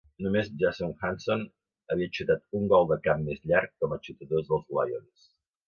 [0.25, 1.43] Només Jason Hanson
[1.95, 5.33] havia xutat un gol de camp més llarg com a xutadors dels Lions.